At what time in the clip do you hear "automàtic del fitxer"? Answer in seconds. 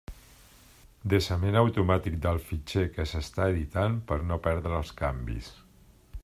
1.61-2.85